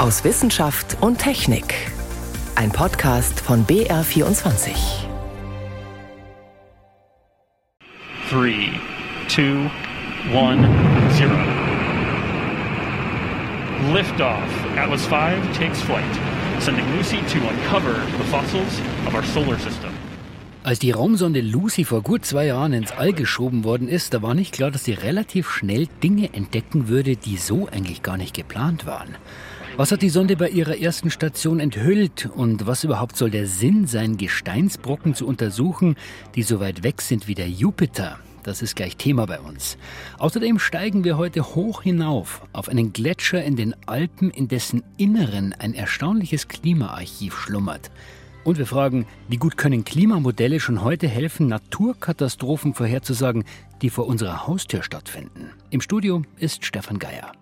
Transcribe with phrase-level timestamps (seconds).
[0.00, 1.74] aus Wissenschaft und Technik.
[2.54, 4.70] Ein Podcast von BR24.
[8.30, 8.80] 3,
[9.28, 9.70] 2,
[10.32, 11.30] 1, 0.
[13.92, 14.38] Liftoff.
[14.78, 15.16] Atlas V
[15.58, 16.02] takes flight,
[16.60, 19.90] sending Lucy to uncover the fossils of our solar system.
[20.62, 24.34] Als die Raumsonde Lucy vor gut zwei Jahren ins All geschoben worden ist, da war
[24.34, 28.86] nicht klar, dass sie relativ schnell Dinge entdecken würde, die so eigentlich gar nicht geplant
[28.86, 29.16] waren.
[29.76, 33.86] Was hat die Sonde bei ihrer ersten Station enthüllt und was überhaupt soll der Sinn
[33.86, 35.96] sein, Gesteinsbrocken zu untersuchen,
[36.34, 38.18] die so weit weg sind wie der Jupiter?
[38.42, 39.78] Das ist gleich Thema bei uns.
[40.18, 45.54] Außerdem steigen wir heute hoch hinauf auf einen Gletscher in den Alpen, in dessen Inneren
[45.58, 47.90] ein erstaunliches Klimaarchiv schlummert.
[48.44, 53.44] Und wir fragen, wie gut können Klimamodelle schon heute helfen, Naturkatastrophen vorherzusagen,
[53.82, 55.50] die vor unserer Haustür stattfinden?
[55.70, 57.32] Im Studio ist Stefan Geier.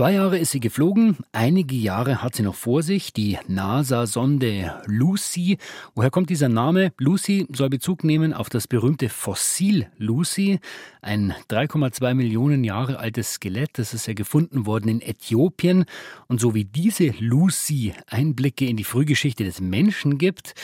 [0.00, 5.58] Zwei Jahre ist sie geflogen, einige Jahre hat sie noch vor sich, die NASA-Sonde Lucy.
[5.94, 6.94] Woher kommt dieser Name?
[6.96, 10.58] Lucy soll Bezug nehmen auf das berühmte Fossil Lucy,
[11.02, 15.84] ein 3,2 Millionen Jahre altes Skelett, das ist ja gefunden worden in Äthiopien.
[16.28, 20.54] Und so wie diese Lucy Einblicke in die Frühgeschichte des Menschen gibt,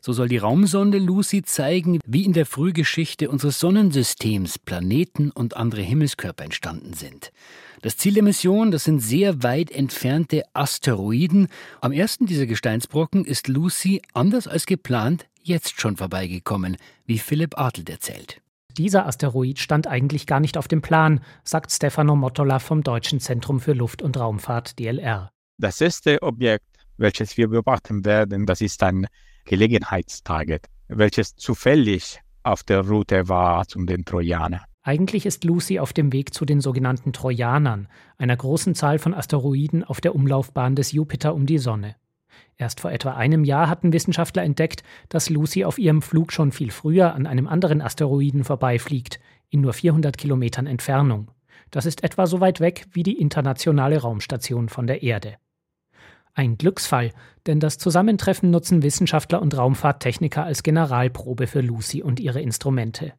[0.00, 5.82] so soll die Raumsonde Lucy zeigen, wie in der Frühgeschichte unseres Sonnensystems Planeten und andere
[5.82, 7.30] Himmelskörper entstanden sind.
[7.82, 11.48] Das Ziel der Mission, das sind sehr weit entfernte Asteroiden.
[11.80, 17.90] Am ersten dieser Gesteinsbrocken ist Lucy, anders als geplant, jetzt schon vorbeigekommen, wie Philipp Adelt
[17.90, 18.40] erzählt.
[18.78, 23.60] Dieser Asteroid stand eigentlich gar nicht auf dem Plan, sagt Stefano Mottola vom Deutschen Zentrum
[23.60, 25.30] für Luft- und Raumfahrt DLR.
[25.58, 29.06] Das erste Objekt, welches wir beobachten werden, das ist ein
[29.46, 34.64] Gelegenheitstarget, welches zufällig auf der Route war zum den Trojaner.
[34.86, 39.82] Eigentlich ist Lucy auf dem Weg zu den sogenannten Trojanern, einer großen Zahl von Asteroiden
[39.82, 41.96] auf der Umlaufbahn des Jupiter um die Sonne.
[42.56, 46.70] Erst vor etwa einem Jahr hatten Wissenschaftler entdeckt, dass Lucy auf ihrem Flug schon viel
[46.70, 49.18] früher an einem anderen Asteroiden vorbeifliegt,
[49.50, 51.32] in nur 400 Kilometern Entfernung.
[51.72, 55.34] Das ist etwa so weit weg wie die internationale Raumstation von der Erde.
[56.32, 57.10] Ein Glücksfall,
[57.48, 63.14] denn das Zusammentreffen nutzen Wissenschaftler und Raumfahrttechniker als Generalprobe für Lucy und ihre Instrumente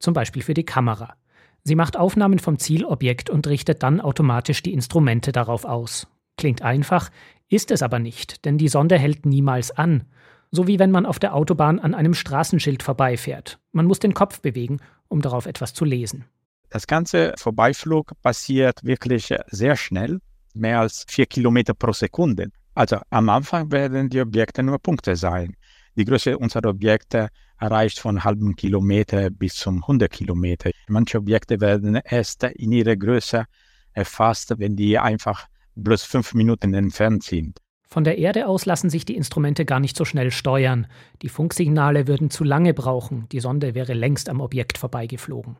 [0.00, 1.14] zum Beispiel für die Kamera.
[1.62, 6.08] Sie macht Aufnahmen vom Zielobjekt und richtet dann automatisch die Instrumente darauf aus.
[6.36, 7.10] Klingt einfach,
[7.48, 10.04] ist es aber nicht, denn die Sonde hält niemals an.
[10.50, 13.60] So wie wenn man auf der Autobahn an einem Straßenschild vorbeifährt.
[13.72, 14.78] Man muss den Kopf bewegen,
[15.08, 16.24] um darauf etwas zu lesen.
[16.70, 20.20] Das ganze Vorbeiflug passiert wirklich sehr schnell,
[20.54, 22.50] mehr als vier Kilometer pro Sekunde.
[22.74, 25.56] Also am Anfang werden die Objekte nur Punkte sein.
[25.96, 27.28] Die Größe unserer Objekte
[27.58, 30.70] erreicht von halben Kilometer bis zum 100 Kilometer.
[30.88, 33.44] Manche Objekte werden erst in ihrer Größe
[33.92, 37.58] erfasst, wenn die einfach bloß fünf Minuten entfernt sind.
[37.88, 40.86] Von der Erde aus lassen sich die Instrumente gar nicht so schnell steuern.
[41.22, 45.56] Die Funksignale würden zu lange brauchen, die Sonde wäre längst am Objekt vorbeigeflogen.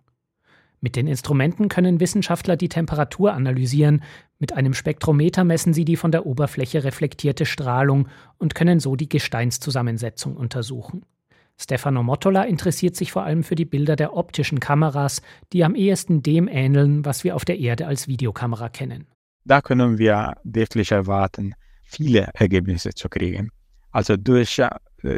[0.83, 4.03] Mit den Instrumenten können Wissenschaftler die Temperatur analysieren,
[4.39, 8.09] mit einem Spektrometer messen sie die von der Oberfläche reflektierte Strahlung
[8.39, 11.05] und können so die Gesteinszusammensetzung untersuchen.
[11.59, 15.21] Stefano Mottola interessiert sich vor allem für die Bilder der optischen Kameras,
[15.53, 19.07] die am ehesten dem ähneln, was wir auf der Erde als Videokamera kennen.
[19.45, 21.55] Da können wir wirklich erwarten,
[21.85, 23.51] viele Ergebnisse zu kriegen.
[23.91, 24.71] Also durch äh,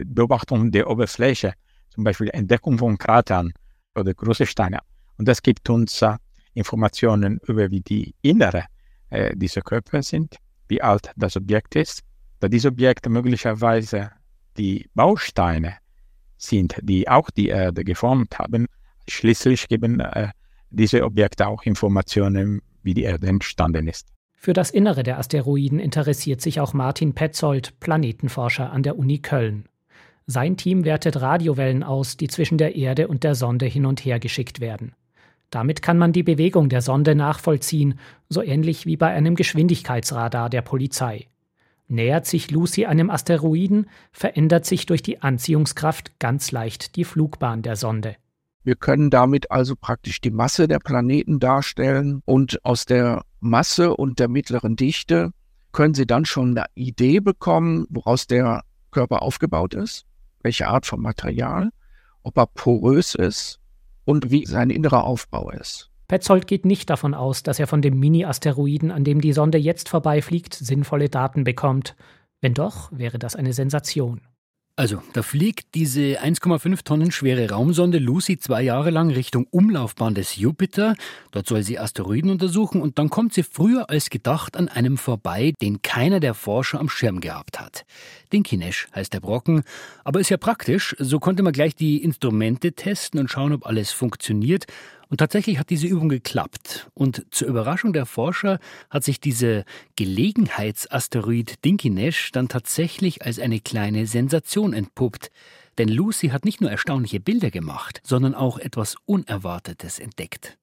[0.04, 1.52] Beobachtung der Oberfläche,
[1.90, 3.52] zum Beispiel Entdeckung von Kratern
[3.94, 4.80] oder große Steine.
[5.18, 6.16] Und das gibt uns äh,
[6.54, 8.64] Informationen über wie die Innere
[9.10, 10.36] äh, dieser Körper sind,
[10.68, 12.02] wie alt das Objekt ist,
[12.40, 14.10] da diese Objekte möglicherweise
[14.56, 15.76] die Bausteine
[16.36, 18.66] sind, die auch die Erde geformt haben.
[19.08, 20.28] Schließlich geben äh,
[20.70, 24.08] diese Objekte auch Informationen, wie die Erde entstanden ist.
[24.36, 29.68] Für das Innere der Asteroiden interessiert sich auch Martin Petzold, Planetenforscher an der Uni Köln.
[30.26, 34.18] Sein Team wertet Radiowellen aus, die zwischen der Erde und der Sonde hin und her
[34.18, 34.94] geschickt werden.
[35.52, 37.98] Damit kann man die Bewegung der Sonde nachvollziehen,
[38.30, 41.26] so ähnlich wie bei einem Geschwindigkeitsradar der Polizei.
[41.88, 47.76] Nähert sich Lucy einem Asteroiden, verändert sich durch die Anziehungskraft ganz leicht die Flugbahn der
[47.76, 48.16] Sonde.
[48.64, 54.20] Wir können damit also praktisch die Masse der Planeten darstellen und aus der Masse und
[54.20, 55.32] der mittleren Dichte
[55.72, 60.06] können Sie dann schon eine Idee bekommen, woraus der Körper aufgebaut ist,
[60.40, 61.72] welche Art von Material,
[62.22, 63.58] ob er porös ist
[64.04, 65.90] und wie sein innerer Aufbau ist.
[66.08, 69.88] Petzold geht nicht davon aus, dass er von dem Mini-Asteroiden, an dem die Sonde jetzt
[69.88, 71.96] vorbeifliegt, sinnvolle Daten bekommt.
[72.40, 74.20] Wenn doch, wäre das eine Sensation.
[74.74, 80.36] Also, da fliegt diese 1,5 Tonnen schwere Raumsonde Lucy zwei Jahre lang Richtung Umlaufbahn des
[80.36, 80.94] Jupiter.
[81.30, 85.52] Dort soll sie Asteroiden untersuchen und dann kommt sie früher als gedacht an einem vorbei,
[85.60, 87.84] den keiner der Forscher am Schirm gehabt hat.
[88.32, 89.62] Dinkinesh heißt der Brocken,
[90.04, 93.92] aber ist ja praktisch, so konnte man gleich die Instrumente testen und schauen, ob alles
[93.92, 94.64] funktioniert
[95.12, 96.90] und tatsächlich hat diese Übung geklappt.
[96.94, 104.06] Und zur Überraschung der Forscher hat sich diese Gelegenheitsasteroid Dinkinesh dann tatsächlich als eine kleine
[104.06, 105.30] Sensation entpuppt.
[105.76, 110.56] Denn Lucy hat nicht nur erstaunliche Bilder gemacht, sondern auch etwas Unerwartetes entdeckt.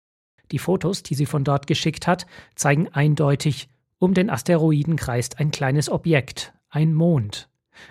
[0.52, 2.26] Die Fotos, die sie von dort geschickt hat,
[2.56, 3.70] zeigen eindeutig,
[4.00, 7.50] um den Asteroiden kreist ein kleines Objekt, ein Mond.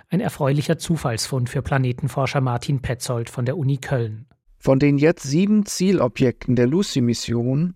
[0.08, 4.27] Ein erfreulicher Zufallsfund für Planetenforscher Martin Petzold von der Uni Köln.
[4.58, 7.74] Von den jetzt sieben Zielobjekten der Lucy-Mission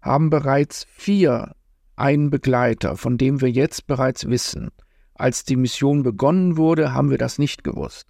[0.00, 1.54] haben bereits vier
[1.96, 4.70] einen Begleiter, von dem wir jetzt bereits wissen.
[5.14, 8.06] Als die Mission begonnen wurde, haben wir das nicht gewusst.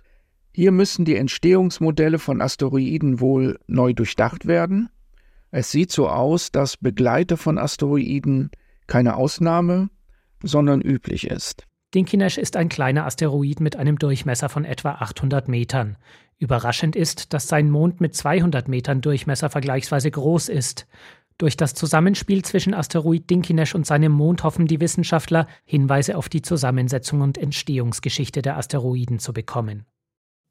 [0.53, 4.89] Hier müssen die Entstehungsmodelle von Asteroiden wohl neu durchdacht werden.
[5.51, 8.51] Es sieht so aus, dass Begleiter von Asteroiden
[8.87, 9.91] keine Ausnahme,
[10.43, 11.67] sondern üblich ist.
[11.95, 15.97] Dinkinesh ist ein kleiner Asteroid mit einem Durchmesser von etwa 800 Metern.
[16.45, 20.87] Überraschend ist, dass sein Mond mit 200 Metern Durchmesser vergleichsweise groß ist.
[21.39, 26.43] Durch das Zusammenspiel zwischen Asteroid Dinkinesh und seinem Mond hoffen die Wissenschaftler, Hinweise auf die
[26.43, 29.87] Zusammensetzung und Entstehungsgeschichte der Asteroiden zu bekommen.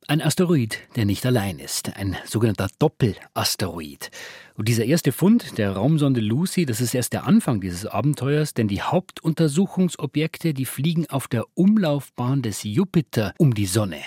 [0.07, 4.09] Ein Asteroid, der nicht allein ist, ein sogenannter Doppelasteroid.
[4.55, 8.67] Und dieser erste Fund der Raumsonde Lucy, das ist erst der Anfang dieses Abenteuers, denn
[8.67, 14.01] die Hauptuntersuchungsobjekte, die fliegen auf der Umlaufbahn des Jupiter um die Sonne.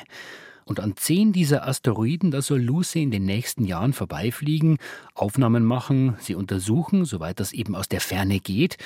[0.68, 4.78] Und an zehn dieser Asteroiden, da soll Lucy in den nächsten Jahren vorbeifliegen,
[5.14, 8.76] Aufnahmen machen, sie untersuchen, soweit das eben aus der Ferne geht.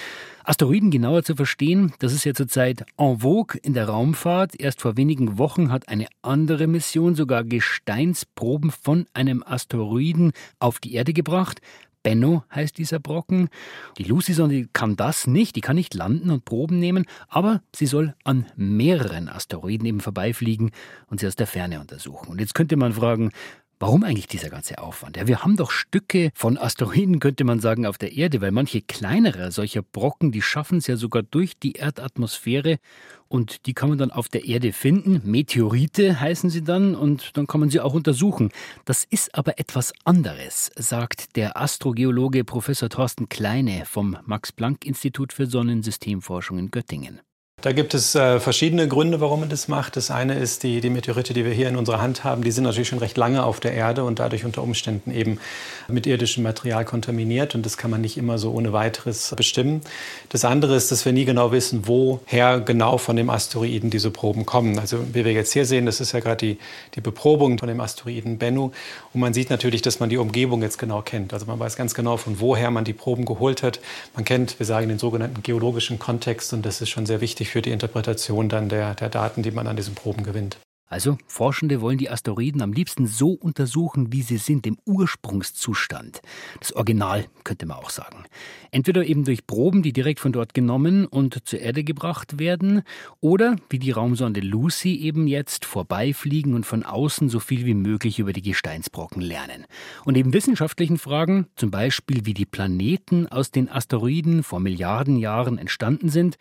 [0.44, 4.60] Asteroiden genauer zu verstehen, das ist ja zurzeit en vogue in der Raumfahrt.
[4.60, 10.92] Erst vor wenigen Wochen hat eine andere Mission sogar Gesteinsproben von einem Asteroiden auf die
[10.92, 11.62] Erde gebracht.
[12.02, 13.48] Benno heißt dieser Brocken.
[13.98, 18.14] Die Lucy-Sonde kann das nicht, die kann nicht landen und Proben nehmen, aber sie soll
[18.24, 20.70] an mehreren Asteroiden eben vorbeifliegen
[21.08, 22.28] und sie aus der Ferne untersuchen.
[22.28, 23.30] Und jetzt könnte man fragen,
[23.82, 25.16] Warum eigentlich dieser ganze Aufwand?
[25.16, 28.82] Ja, wir haben doch Stücke von Asteroiden, könnte man sagen, auf der Erde, weil manche
[28.82, 32.76] kleinere solcher Brocken, die schaffen es ja sogar durch die Erdatmosphäre
[33.28, 35.22] und die kann man dann auf der Erde finden.
[35.24, 38.50] Meteorite heißen sie dann und dann kann man sie auch untersuchen.
[38.84, 46.58] Das ist aber etwas anderes, sagt der Astrogeologe Professor Thorsten Kleine vom Max-Planck-Institut für Sonnensystemforschung
[46.58, 47.20] in Göttingen.
[47.62, 49.96] Da gibt es äh, verschiedene Gründe, warum man das macht.
[49.96, 52.64] Das eine ist, die, die Meteorite, die wir hier in unserer Hand haben, die sind
[52.64, 55.38] natürlich schon recht lange auf der Erde und dadurch unter Umständen eben
[55.88, 57.54] mit irdischem Material kontaminiert.
[57.54, 59.82] Und das kann man nicht immer so ohne weiteres bestimmen.
[60.30, 64.46] Das andere ist, dass wir nie genau wissen, woher genau von dem Asteroiden diese Proben
[64.46, 64.78] kommen.
[64.78, 66.58] Also wie wir jetzt hier sehen, das ist ja gerade die,
[66.94, 68.70] die Beprobung von dem Asteroiden Bennu.
[69.12, 71.34] Und man sieht natürlich, dass man die Umgebung jetzt genau kennt.
[71.34, 73.80] Also man weiß ganz genau, von woher man die Proben geholt hat.
[74.14, 77.62] Man kennt, wir sagen, den sogenannten geologischen Kontext und das ist schon sehr wichtig für
[77.62, 80.58] die Interpretation dann der, der Daten, die man an diesen Proben gewinnt.
[80.90, 86.20] Also Forschende wollen die Asteroiden am liebsten so untersuchen, wie sie sind, im Ursprungszustand.
[86.58, 88.22] Das Original könnte man auch sagen.
[88.70, 92.82] Entweder eben durch Proben, die direkt von dort genommen und zur Erde gebracht werden,
[93.18, 98.20] oder wie die Raumsonde Lucy eben jetzt vorbeifliegen und von außen so viel wie möglich
[98.20, 99.66] über die Gesteinsbrocken lernen.
[100.04, 105.58] Und eben wissenschaftlichen Fragen, zum Beispiel wie die Planeten aus den Asteroiden vor Milliarden Jahren
[105.58, 106.36] entstanden sind,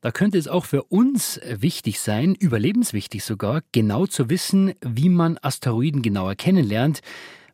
[0.00, 5.38] da könnte es auch für uns wichtig sein, überlebenswichtig sogar, genau zu wissen, wie man
[5.42, 7.02] Asteroiden genauer kennenlernt,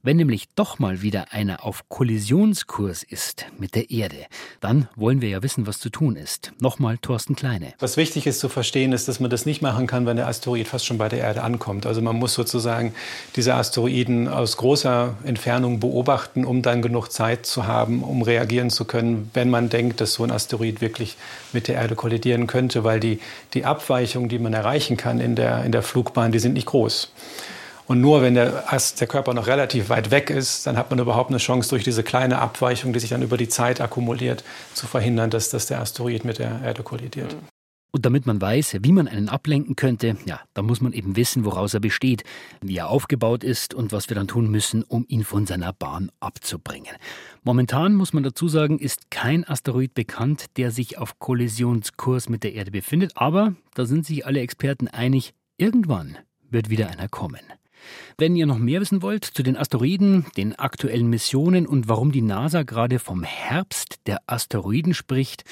[0.03, 4.27] wenn nämlich doch mal wieder einer auf Kollisionskurs ist mit der Erde,
[4.61, 6.53] dann wollen wir ja wissen, was zu tun ist.
[6.59, 7.75] Nochmal Thorsten Kleine.
[7.79, 10.69] Was wichtig ist zu verstehen, ist, dass man das nicht machen kann, wenn der Asteroid
[10.69, 11.85] fast schon bei der Erde ankommt.
[11.85, 12.95] Also man muss sozusagen
[13.37, 18.87] diese Asteroiden aus großer Entfernung beobachten, um dann genug Zeit zu haben, um reagieren zu
[18.87, 21.17] können, wenn man denkt, dass so ein Asteroid wirklich
[21.53, 23.21] mit der Erde kollidieren könnte, weil die,
[23.53, 27.13] die Abweichungen, die man erreichen kann in der, in der Flugbahn, die sind nicht groß.
[27.91, 31.01] Und nur wenn der, Ast, der Körper noch relativ weit weg ist, dann hat man
[31.01, 34.45] überhaupt eine Chance, durch diese kleine Abweichung, die sich dann über die Zeit akkumuliert,
[34.75, 37.35] zu verhindern, dass, dass der Asteroid mit der Erde kollidiert.
[37.91, 41.45] Und damit man weiß, wie man einen ablenken könnte, ja, da muss man eben wissen,
[41.45, 42.23] woraus er besteht,
[42.61, 46.13] wie er aufgebaut ist und was wir dann tun müssen, um ihn von seiner Bahn
[46.21, 46.95] abzubringen.
[47.43, 52.55] Momentan muss man dazu sagen, ist kein Asteroid bekannt, der sich auf Kollisionskurs mit der
[52.55, 56.19] Erde befindet, aber da sind sich alle Experten einig, irgendwann
[56.49, 57.41] wird wieder einer kommen.
[58.19, 62.23] Wenn ihr noch mehr wissen wollt zu den Asteroiden, den aktuellen Missionen und warum die
[62.23, 65.45] NASA gerade vom Herbst der Asteroiden spricht,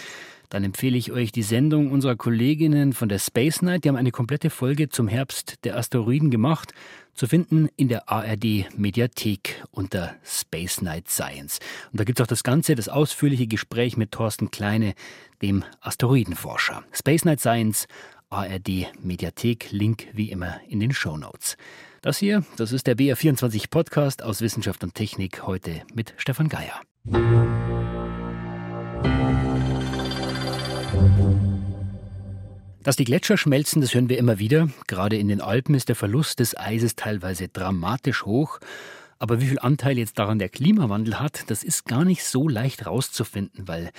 [0.49, 3.85] dann empfehle ich euch die Sendung unserer Kolleginnen von der Space Night.
[3.85, 6.73] Die haben eine komplette Folge zum Herbst der Asteroiden gemacht,
[7.15, 11.59] zu finden in der ARD Mediathek unter Space Night Science.
[11.93, 14.95] Und da gibt es auch das Ganze, das ausführliche Gespräch mit Thorsten Kleine,
[15.43, 16.85] dem Asteroidenforscher.
[16.93, 17.87] Space Night Science,
[18.31, 21.57] ARD Mediathek, Link wie immer in den Show Notes.
[22.01, 26.81] Das hier, das ist der BR24 Podcast aus Wissenschaft und Technik, heute mit Stefan Geier.
[32.85, 34.69] Dass die Gletscher schmelzen, das hören wir immer wieder.
[34.87, 38.61] Gerade in den Alpen ist der Verlust des Eises teilweise dramatisch hoch.
[39.19, 42.87] Aber wie viel Anteil jetzt daran der Klimawandel hat, das ist gar nicht so leicht
[42.87, 43.91] rauszufinden, weil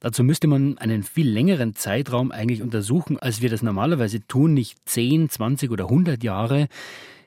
[0.00, 4.76] dazu müsste man einen viel längeren Zeitraum eigentlich untersuchen, als wir das normalerweise tun, nicht
[4.86, 6.66] 10, 20 oder 100 Jahre.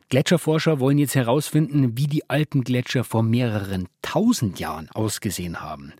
[0.10, 5.92] Gletscherforscher wollen jetzt herausfinden, wie die Alpengletscher vor mehreren tausend Jahren ausgesehen haben.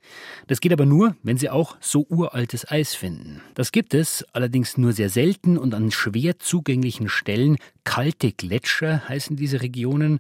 [0.48, 3.42] Das geht aber nur, wenn sie auch so uraltes Eis finden.
[3.54, 7.58] Das gibt es allerdings nur sehr selten und an schwer zugänglichen Stellen.
[7.84, 10.20] Kalte Gletscher heißen diese Regionen.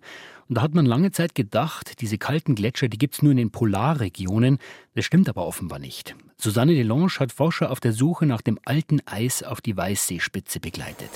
[0.50, 3.52] Und da hat man lange Zeit gedacht, diese kalten Gletscher, die gibt's nur in den
[3.52, 4.58] Polarregionen.
[4.96, 6.14] Das stimmt aber offenbar nicht.
[6.36, 11.10] Susanne Delange hat Forscher auf der Suche nach dem alten Eis auf die Weißseespitze begleitet.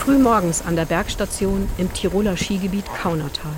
[0.00, 3.52] Frühmorgens an der Bergstation im Tiroler Skigebiet Kaunertal.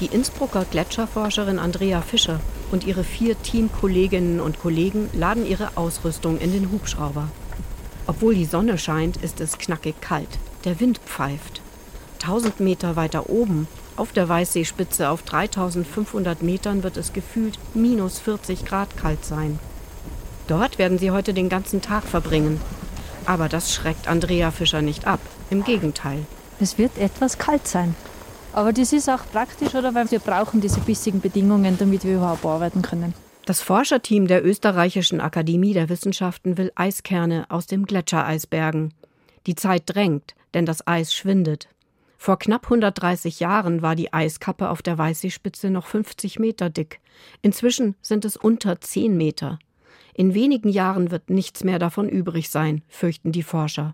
[0.00, 2.40] Die Innsbrucker Gletscherforscherin Andrea Fischer
[2.72, 7.28] und ihre vier Teamkolleginnen und Kollegen laden ihre Ausrüstung in den Hubschrauber.
[8.06, 10.38] Obwohl die Sonne scheint, ist es knackig kalt.
[10.64, 11.60] Der Wind pfeift.
[12.22, 18.64] 1000 Meter weiter oben, auf der Weißseespitze auf 3500 Metern, wird es gefühlt minus 40
[18.64, 19.58] Grad kalt sein.
[20.48, 22.62] Dort werden sie heute den ganzen Tag verbringen.
[23.26, 25.20] Aber das schreckt Andrea Fischer nicht ab.
[25.52, 26.24] Im Gegenteil.
[26.60, 27.94] Es wird etwas kalt sein.
[28.54, 29.94] Aber das ist auch praktisch, oder?
[29.94, 33.12] Weil wir brauchen diese bissigen Bedingungen, damit wir überhaupt arbeiten können.
[33.44, 38.94] Das Forscherteam der Österreichischen Akademie der Wissenschaften will Eiskerne aus dem Gletschereis bergen.
[39.46, 41.68] Die Zeit drängt, denn das Eis schwindet.
[42.16, 46.98] Vor knapp 130 Jahren war die Eiskappe auf der Weißseespitze noch 50 Meter dick.
[47.42, 49.58] Inzwischen sind es unter 10 Meter.
[50.14, 53.92] In wenigen Jahren wird nichts mehr davon übrig sein, fürchten die Forscher.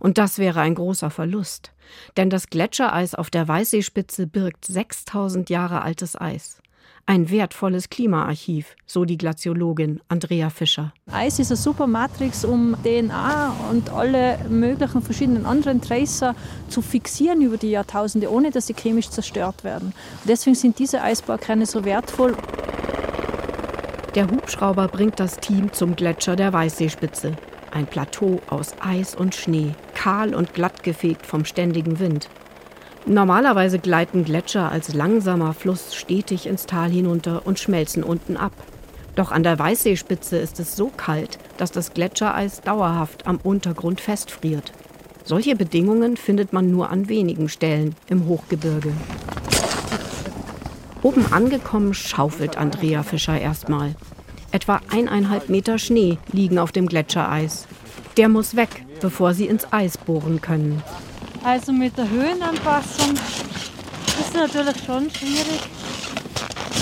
[0.00, 1.72] Und das wäre ein großer Verlust.
[2.16, 6.60] Denn das Gletschereis auf der Weißseespitze birgt 6000 Jahre altes Eis.
[7.06, 10.92] Ein wertvolles Klimaarchiv, so die Glaziologin Andrea Fischer.
[11.10, 16.36] Eis ist eine super Matrix, um DNA und alle möglichen verschiedenen anderen Tracer
[16.68, 19.92] zu fixieren über die Jahrtausende, ohne dass sie chemisch zerstört werden.
[20.20, 22.36] Und deswegen sind diese Eisbaukerne so wertvoll.
[24.14, 27.36] Der Hubschrauber bringt das Team zum Gletscher der Weißseespitze.
[27.72, 32.30] Ein Plateau aus Eis und Schnee, kahl und glatt gefegt vom ständigen Wind.
[33.04, 38.52] Normalerweise gleiten Gletscher als langsamer Fluss stetig ins Tal hinunter und schmelzen unten ab.
[39.14, 44.72] Doch an der Weißseespitze ist es so kalt, dass das Gletschereis dauerhaft am Untergrund festfriert.
[45.22, 48.94] Solche Bedingungen findet man nur an wenigen Stellen im Hochgebirge.
[51.02, 53.94] Oben angekommen schaufelt Andrea Fischer erstmal.
[54.50, 57.66] Etwa eineinhalb Meter Schnee liegen auf dem Gletschereis.
[58.16, 60.82] Der muss weg, bevor sie ins Eis bohren können.
[61.42, 63.14] Also mit der Höhenanpassung
[64.20, 65.60] ist natürlich schon schwierig.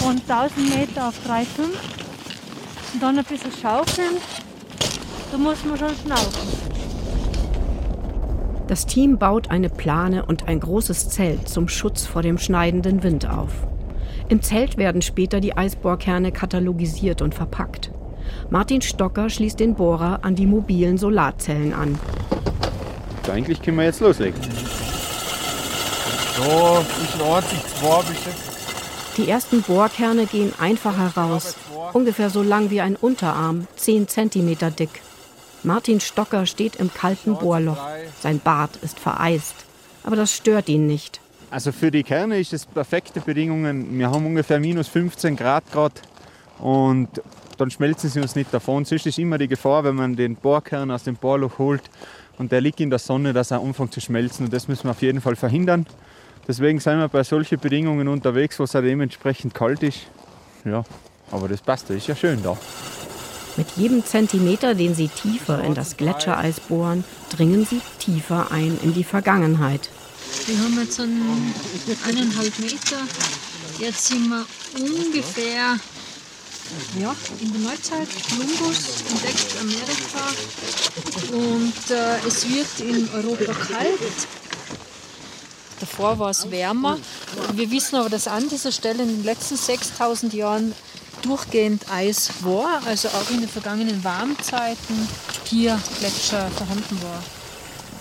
[0.02, 1.44] Von 1000 Meter auf 3,5
[2.94, 4.16] und dann ein bisschen schaufeln.
[5.30, 6.68] Da muss man schon schnaufen.
[8.66, 13.28] Das Team baut eine Plane und ein großes Zelt zum Schutz vor dem schneidenden Wind
[13.28, 13.52] auf.
[14.28, 17.90] Im Zelt werden später die Eisbohrkerne katalogisiert und verpackt.
[18.50, 21.99] Martin Stocker schließt den Bohrer an die mobilen Solarzellen an.
[23.30, 24.40] Eigentlich können wir jetzt loslegen.
[26.37, 28.30] So, ich ordentlich zwei bitte.
[29.16, 31.56] Die ersten Bohrkerne gehen einfach heraus.
[31.92, 35.02] Ungefähr so lang wie ein Unterarm, 10 cm dick.
[35.64, 37.85] Martin Stocker steht im kalten Bohrloch.
[38.20, 39.56] Sein Bart ist vereist.
[40.04, 41.20] Aber das stört ihn nicht.
[41.50, 43.99] Also für die Kerne ist es perfekte Bedingungen.
[43.99, 46.00] Wir haben ungefähr minus 15 Grad Grad
[46.61, 47.08] und
[47.61, 48.85] dann schmelzen sie uns nicht davon.
[48.85, 51.83] Sonst ist immer die Gefahr, wenn man den Bohrkern aus dem Bohrloch holt
[52.38, 54.47] und der liegt in der Sonne, dass er anfängt zu schmelzen.
[54.47, 55.87] Und das müssen wir auf jeden Fall verhindern.
[56.47, 60.07] Deswegen sind wir bei solchen Bedingungen unterwegs, wo es auch dementsprechend kalt ist.
[60.65, 60.85] Ja,
[61.31, 62.57] aber das passt, das ist ja schön da.
[63.57, 67.05] Mit jedem Zentimeter, den sie tiefer in das Gletschereis bohren,
[67.37, 69.91] dringen sie tiefer ein in die Vergangenheit.
[70.47, 71.53] Wir haben jetzt einen,
[72.07, 72.99] eineinhalb Meter.
[73.79, 74.47] Jetzt sind wir
[74.81, 75.77] ungefähr
[77.00, 78.08] ja, in der Neuzeit.
[78.28, 80.25] Kolumbus entdeckt Amerika
[81.32, 84.28] und äh, es wird in Europa kalt.
[85.80, 86.98] Davor war es wärmer.
[87.54, 90.75] Wir wissen aber, dass an dieser Stelle in den letzten 6000 Jahren
[91.22, 95.08] durchgehend Eis war, also auch in den vergangenen Warmzeiten
[95.44, 97.22] hier Gletscher vorhanden war.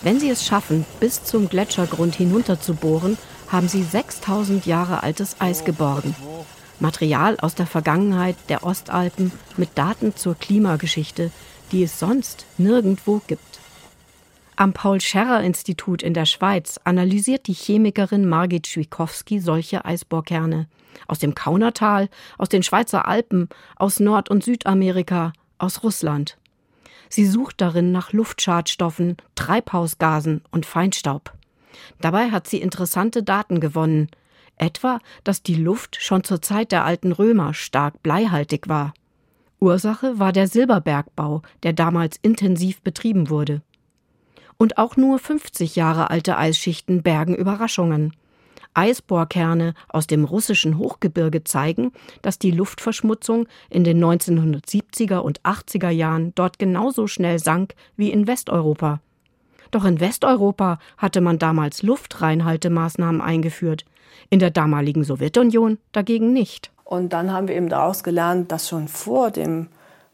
[0.01, 5.37] Wenn sie es schaffen, bis zum Gletschergrund hinunter zu bohren, haben sie 6000 Jahre altes
[5.39, 6.15] Eis geborgen.
[6.79, 11.31] Material aus der Vergangenheit der Ostalpen mit Daten zur Klimageschichte,
[11.71, 13.59] die es sonst nirgendwo gibt.
[14.55, 20.67] Am Paul-Scherrer-Institut in der Schweiz analysiert die Chemikerin Margit Schwikowski solche Eisbohrkerne.
[21.07, 26.37] Aus dem Kaunertal, aus den Schweizer Alpen, aus Nord- und Südamerika, aus Russland.
[27.09, 31.33] Sie sucht darin nach Luftschadstoffen, Treibhausgasen und Feinstaub.
[32.01, 34.09] Dabei hat sie interessante Daten gewonnen,
[34.57, 38.93] etwa, dass die Luft schon zur Zeit der alten Römer stark bleihaltig war.
[39.59, 43.61] Ursache war der Silberbergbau, der damals intensiv betrieben wurde.
[44.57, 48.13] Und auch nur 50 Jahre alte Eisschichten bergen Überraschungen.
[48.73, 56.33] Eisbohrkerne aus dem russischen Hochgebirge zeigen, dass die Luftverschmutzung in den 1970er und 80er Jahren
[56.35, 59.01] dort genauso schnell sank wie in Westeuropa.
[59.71, 63.85] Doch in Westeuropa hatte man damals Luftreinhaltemaßnahmen eingeführt,
[64.29, 66.71] in der damaligen Sowjetunion dagegen nicht.
[66.83, 69.67] Und dann haben wir eben daraus gelernt, dass schon vor dem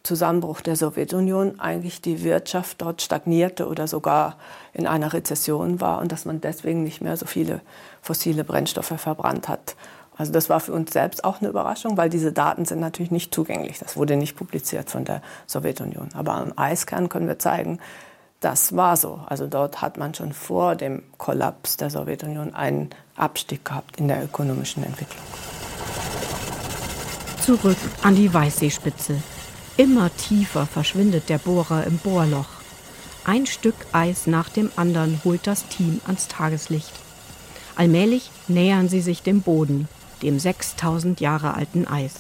[0.04, 4.38] Zusammenbruch der Sowjetunion eigentlich die Wirtschaft dort stagnierte oder sogar
[4.74, 7.62] in einer Rezession war und dass man deswegen nicht mehr so viele
[8.02, 9.76] fossile Brennstoffe verbrannt hat.
[10.18, 13.34] Also das war für uns selbst auch eine Überraschung, weil diese Daten sind natürlich nicht
[13.34, 13.80] zugänglich.
[13.80, 16.10] Das wurde nicht publiziert von der Sowjetunion.
[16.14, 17.80] Aber am Eiskern können wir zeigen,
[18.44, 19.22] das war so.
[19.28, 24.24] Also dort hat man schon vor dem Kollaps der Sowjetunion einen Abstieg gehabt in der
[24.24, 25.24] ökonomischen Entwicklung.
[27.42, 29.22] Zurück an die Weißseespitze.
[29.78, 32.50] Immer tiefer verschwindet der Bohrer im Bohrloch.
[33.26, 36.92] Ein Stück Eis nach dem anderen holt das Team ans Tageslicht.
[37.76, 39.88] Allmählich nähern sie sich dem Boden,
[40.22, 42.16] dem 6000 Jahre alten Eis.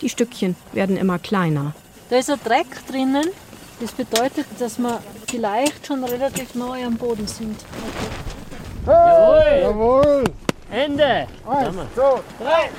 [0.00, 1.74] Die Stückchen werden immer kleiner.
[2.10, 3.26] Da ist ein Dreck drinnen.
[3.80, 7.64] Das bedeutet, dass wir vielleicht schon relativ neu am Boden sind.
[8.86, 9.60] Jawohl!
[9.62, 10.24] Jawohl!
[10.70, 11.26] Ende!
[11.46, 12.70] Eins, zwei, drei!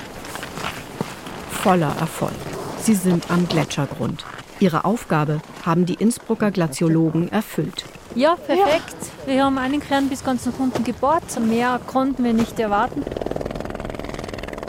[1.50, 2.32] Voller Erfolg.
[2.80, 4.24] Sie sind am Gletschergrund.
[4.58, 7.84] Ihre Aufgabe haben die Innsbrucker Glaziologen erfüllt.
[8.14, 8.96] Ja, perfekt.
[9.26, 11.24] Wir haben einen Kern bis ganz nach unten gebohrt.
[11.40, 13.04] Mehr konnten wir nicht erwarten.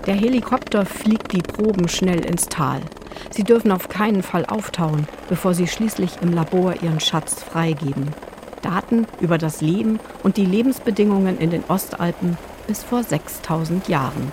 [0.05, 2.81] Der Helikopter fliegt die Proben schnell ins Tal.
[3.29, 8.13] Sie dürfen auf keinen Fall auftauen, bevor sie schließlich im Labor ihren Schatz freigeben.
[8.61, 14.31] Daten über das Leben und die Lebensbedingungen in den Ostalpen bis vor 6000 Jahren.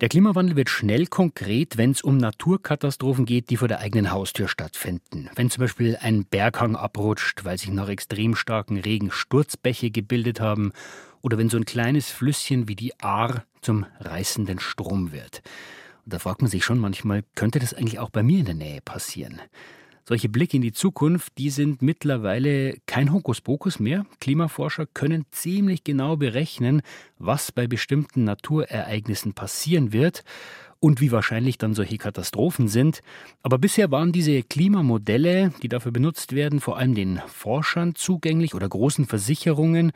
[0.00, 4.46] Der Klimawandel wird schnell konkret, wenn es um Naturkatastrophen geht, die vor der eigenen Haustür
[4.46, 5.28] stattfinden.
[5.34, 10.72] Wenn zum Beispiel ein Berghang abrutscht, weil sich nach extrem starken Regen Sturzbäche gebildet haben,
[11.20, 15.42] oder wenn so ein kleines Flüsschen wie die Ahr zum reißenden Strom wird.
[16.04, 18.54] Und da fragt man sich schon manchmal, könnte das eigentlich auch bei mir in der
[18.54, 19.40] Nähe passieren?
[20.08, 24.06] Solche Blicke in die Zukunft, die sind mittlerweile kein Hokuspokus mehr.
[24.20, 26.80] Klimaforscher können ziemlich genau berechnen,
[27.18, 30.24] was bei bestimmten Naturereignissen passieren wird
[30.80, 33.02] und wie wahrscheinlich dann solche Katastrophen sind.
[33.42, 38.66] Aber bisher waren diese Klimamodelle, die dafür benutzt werden, vor allem den Forschern zugänglich oder
[38.66, 39.92] großen Versicherungen.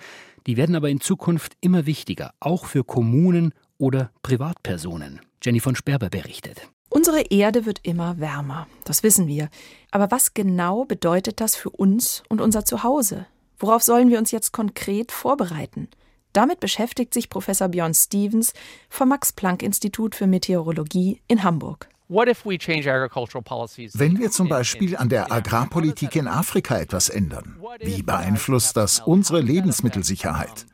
[0.46, 5.20] Die werden aber in Zukunft immer wichtiger, auch für Kommunen oder Privatpersonen.
[5.42, 6.68] Jenny von Sperber berichtet.
[6.94, 9.48] Unsere Erde wird immer wärmer, das wissen wir.
[9.90, 13.24] Aber was genau bedeutet das für uns und unser Zuhause?
[13.58, 15.88] Worauf sollen wir uns jetzt konkret vorbereiten?
[16.34, 18.52] Damit beschäftigt sich Professor Björn Stevens
[18.90, 21.88] vom Max-Planck-Institut für Meteorologie in Hamburg.
[22.08, 22.26] Wenn
[24.18, 30.66] wir zum Beispiel an der Agrarpolitik in Afrika etwas ändern, wie beeinflusst das unsere Lebensmittelsicherheit?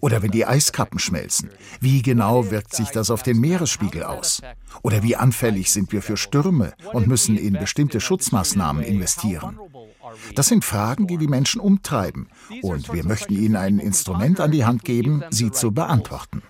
[0.00, 4.42] Oder wenn die Eiskappen schmelzen, wie genau wirkt sich das auf den Meeresspiegel aus?
[4.82, 9.58] Oder wie anfällig sind wir für Stürme und müssen in bestimmte Schutzmaßnahmen investieren?
[10.34, 12.28] Das sind Fragen, die die Menschen umtreiben,
[12.62, 16.42] und wir möchten ihnen ein Instrument an die Hand geben, sie zu beantworten.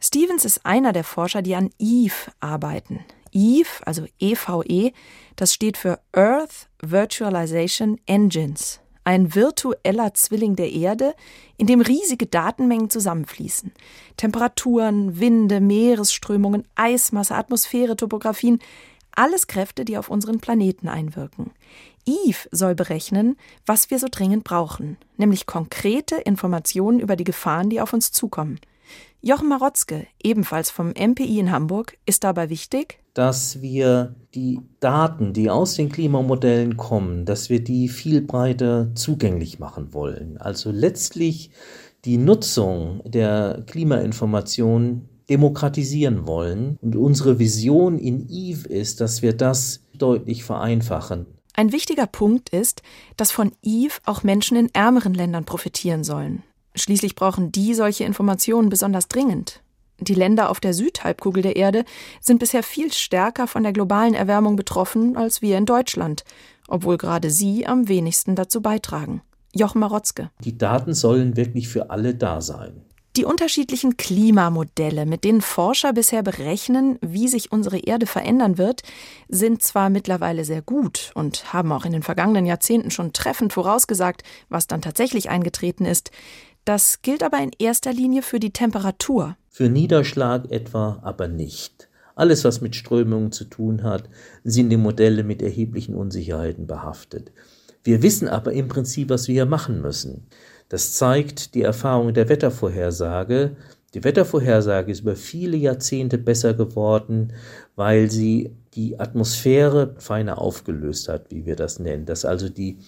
[0.00, 3.00] Stevens ist einer der Forscher, die an EVE arbeiten.
[3.32, 4.92] EVE, also EVE,
[5.36, 11.14] das steht für Earth Virtualization Engines ein virtueller Zwilling der Erde,
[11.56, 13.72] in dem riesige Datenmengen zusammenfließen.
[14.16, 18.60] Temperaturen, Winde, Meeresströmungen, Eismasse, Atmosphäre, Topografien,
[19.14, 21.50] alles Kräfte, die auf unseren Planeten einwirken.
[22.06, 23.36] Eve soll berechnen,
[23.66, 28.58] was wir so dringend brauchen, nämlich konkrete Informationen über die Gefahren, die auf uns zukommen.
[29.20, 32.98] Jochen Marotzke, ebenfalls vom MPI in Hamburg, ist dabei wichtig.
[33.14, 39.58] Dass wir die Daten, die aus den Klimamodellen kommen, dass wir die viel breiter zugänglich
[39.58, 40.38] machen wollen.
[40.38, 41.50] Also letztlich
[42.04, 46.76] die Nutzung der Klimainformation demokratisieren wollen.
[46.80, 51.26] Und unsere Vision in Eve ist, dass wir das deutlich vereinfachen.
[51.54, 52.82] Ein wichtiger Punkt ist,
[53.16, 56.42] dass von Eve auch Menschen in ärmeren Ländern profitieren sollen.
[56.74, 59.62] Schließlich brauchen die solche Informationen besonders dringend.
[60.00, 61.84] Die Länder auf der Südhalbkugel der Erde
[62.20, 66.24] sind bisher viel stärker von der globalen Erwärmung betroffen als wir in Deutschland,
[66.68, 69.22] obwohl gerade sie am wenigsten dazu beitragen.
[69.54, 70.30] Jochen Marotzke.
[70.40, 72.82] Die Daten sollen wirklich für alle da sein.
[73.16, 78.82] Die unterschiedlichen Klimamodelle, mit denen Forscher bisher berechnen, wie sich unsere Erde verändern wird,
[79.28, 84.22] sind zwar mittlerweile sehr gut und haben auch in den vergangenen Jahrzehnten schon treffend vorausgesagt,
[84.48, 86.10] was dann tatsächlich eingetreten ist.
[86.64, 89.36] Das gilt aber in erster Linie für die Temperatur.
[89.54, 91.90] Für Niederschlag etwa aber nicht.
[92.14, 94.08] Alles, was mit Strömungen zu tun hat,
[94.44, 97.32] sind die Modelle mit erheblichen Unsicherheiten behaftet.
[97.84, 100.26] Wir wissen aber im Prinzip, was wir hier machen müssen.
[100.70, 103.56] Das zeigt die Erfahrung der Wettervorhersage.
[103.92, 107.34] Die Wettervorhersage ist über viele Jahrzehnte besser geworden,
[107.76, 112.06] weil sie die Atmosphäre feiner aufgelöst hat, wie wir das nennen.
[112.06, 112.78] Dass also die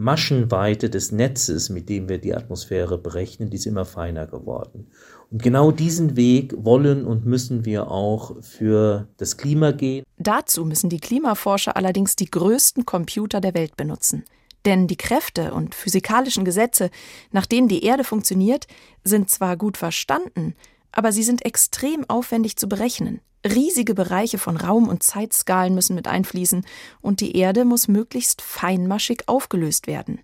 [0.00, 4.90] Maschenweite des Netzes, mit dem wir die Atmosphäre berechnen, die ist immer feiner geworden.
[5.30, 10.04] Und genau diesen Weg wollen und müssen wir auch für das Klima gehen.
[10.16, 14.24] Dazu müssen die Klimaforscher allerdings die größten Computer der Welt benutzen.
[14.64, 16.90] Denn die Kräfte und physikalischen Gesetze,
[17.30, 18.66] nach denen die Erde funktioniert,
[19.04, 20.54] sind zwar gut verstanden,
[20.92, 23.20] aber sie sind extrem aufwendig zu berechnen.
[23.44, 26.64] Riesige Bereiche von Raum- und Zeitskalen müssen mit einfließen
[27.00, 30.20] und die Erde muss möglichst feinmaschig aufgelöst werden.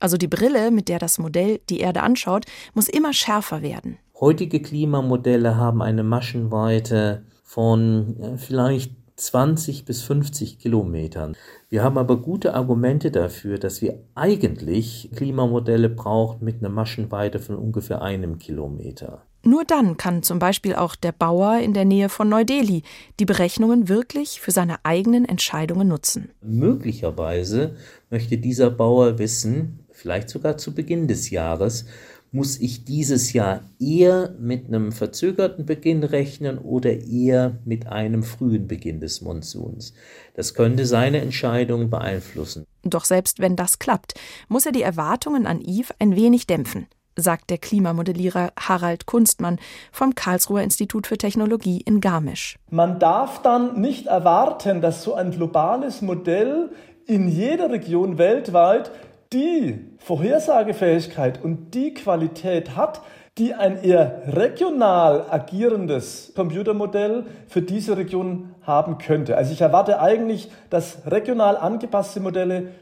[0.00, 3.98] Also die Brille, mit der das Modell die Erde anschaut, muss immer schärfer werden.
[4.20, 11.36] Heutige Klimamodelle haben eine Maschenweite von äh, vielleicht 20 bis 50 Kilometern.
[11.68, 17.56] Wir haben aber gute Argumente dafür, dass wir eigentlich Klimamodelle brauchen mit einer Maschenweite von
[17.56, 19.22] ungefähr einem Kilometer.
[19.42, 22.82] Nur dann kann zum Beispiel auch der Bauer in der Nähe von Neu-Delhi
[23.18, 26.30] die Berechnungen wirklich für seine eigenen Entscheidungen nutzen.
[26.42, 27.76] Möglicherweise
[28.10, 31.86] möchte dieser Bauer wissen, vielleicht sogar zu Beginn des Jahres,
[32.30, 38.68] muss ich dieses Jahr eher mit einem verzögerten Beginn rechnen oder eher mit einem frühen
[38.68, 39.94] Beginn des Monsuns?
[40.34, 42.64] Das könnte seine Entscheidung beeinflussen.
[42.82, 44.14] Doch selbst wenn das klappt,
[44.48, 46.86] muss er die Erwartungen an Yves ein wenig dämpfen
[47.20, 49.58] sagt der Klimamodellierer Harald Kunstmann
[49.92, 52.58] vom Karlsruher Institut für Technologie in Garmisch.
[52.70, 56.70] Man darf dann nicht erwarten, dass so ein globales Modell
[57.06, 58.90] in jeder Region weltweit
[59.32, 63.02] die Vorhersagefähigkeit und die Qualität hat,
[63.36, 69.36] die ein eher regional agierendes Computermodell für diese Region haben könnte.
[69.36, 72.72] Also ich erwarte eigentlich, dass regional angepasste Modelle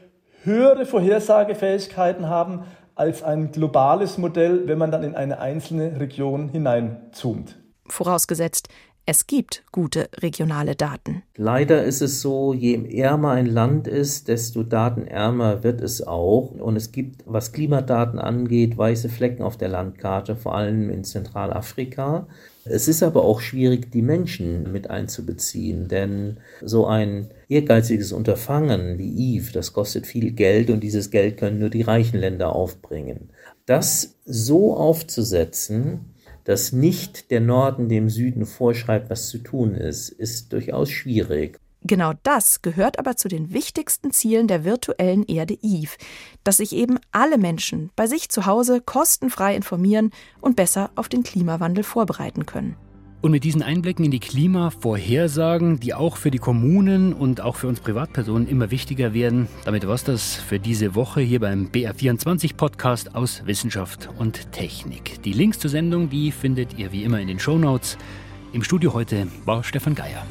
[0.45, 7.57] höhere Vorhersagefähigkeiten haben als ein globales Modell, wenn man dann in eine einzelne Region hineinzoomt.
[7.89, 8.69] Vorausgesetzt,
[9.09, 11.23] es gibt gute regionale Daten.
[11.37, 16.51] Leider ist es so, je ärmer ein Land ist, desto datenärmer wird es auch.
[16.51, 22.27] Und es gibt, was Klimadaten angeht, weiße Flecken auf der Landkarte, vor allem in Zentralafrika.
[22.65, 29.37] Es ist aber auch schwierig, die Menschen mit einzubeziehen, denn so ein ehrgeiziges Unterfangen wie
[29.37, 33.31] Eve, das kostet viel Geld und dieses Geld können nur die reichen Länder aufbringen.
[33.67, 36.16] Das so aufzusetzen,
[36.47, 41.59] dass nicht der Norden dem Süden vorschreibt, was zu tun ist, ist durchaus schwierig.
[41.83, 45.93] Genau das gehört aber zu den wichtigsten Zielen der virtuellen Erde Eve,
[46.43, 51.23] dass sich eben alle Menschen bei sich zu Hause kostenfrei informieren und besser auf den
[51.23, 52.77] Klimawandel vorbereiten können.
[53.27, 57.67] Und mit diesen Einblicken in die Klimavorhersagen, die auch für die Kommunen und auch für
[57.67, 62.55] uns Privatpersonen immer wichtiger werden, damit war es das für diese Woche hier beim BR24
[62.55, 65.21] Podcast aus Wissenschaft und Technik.
[65.25, 67.99] Die Links zur Sendung, die findet ihr wie immer in den Show Notes.
[68.53, 70.25] Im Studio heute war Stefan Geier.